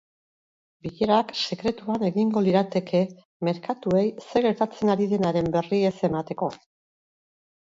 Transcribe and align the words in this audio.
Bilerak 0.85 1.33
sekretuan 1.41 2.05
egingo 2.07 2.43
lirateke 2.47 3.01
merkatuei 3.49 4.03
zer 4.25 4.49
gertatzen 4.49 4.95
ari 4.95 5.09
denaren 5.13 5.53
berri 5.59 5.83
ez 5.91 5.95
emateko. 6.09 6.51